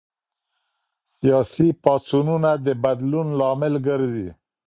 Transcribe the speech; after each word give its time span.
سياسي 1.19 1.67
پاڅونونه 1.83 2.51
د 2.65 2.67
بدلون 2.83 3.27
لامل 3.39 3.73
ګرځي. 3.87 4.27